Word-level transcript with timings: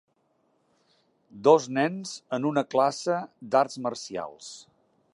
Dos 1.49 1.69
nens 1.79 2.15
en 2.39 2.49
una 2.53 2.65
classe 2.75 3.21
d'arts 3.53 3.81
marcials 3.89 4.53